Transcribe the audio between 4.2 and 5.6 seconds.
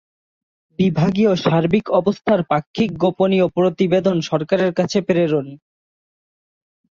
সরকারের কাছে প্রেরণ।